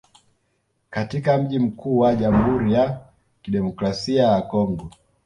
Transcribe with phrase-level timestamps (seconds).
[0.89, 2.99] katika mji mkuu wa Jamhuri ya
[3.41, 4.91] Kidemokrasia ya Kongo